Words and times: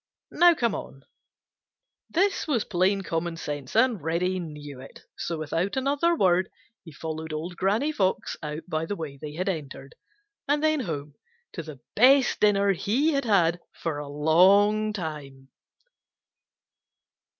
Now 0.31 0.55
come 0.55 0.73
on." 0.73 1.03
This 2.09 2.47
was 2.47 2.63
plain 2.65 3.03
common 3.03 3.37
sense, 3.37 3.75
and 3.75 4.01
Reddy 4.01 4.39
knew 4.39 4.79
it, 4.81 5.03
so 5.15 5.37
without 5.37 5.77
another 5.77 6.15
word 6.17 6.49
he 6.83 6.91
followed 6.91 7.31
old 7.31 7.55
Granny 7.55 7.91
Fox 7.91 8.35
out 8.41 8.63
by 8.67 8.87
the 8.87 8.95
way 8.95 9.17
they 9.21 9.35
had 9.35 9.47
entered, 9.47 9.93
and 10.47 10.63
then 10.63 10.79
home 10.79 11.13
to 11.53 11.61
the 11.61 11.81
best 11.95 12.39
dinner 12.39 12.71
he 12.73 13.13
had 13.13 13.25
had 13.25 13.59
for 13.79 13.99
a 13.99 14.07
long 14.09 14.85
long 14.85 14.93
time. 14.93 15.49